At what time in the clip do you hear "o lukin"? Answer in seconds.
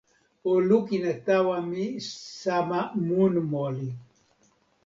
0.51-1.03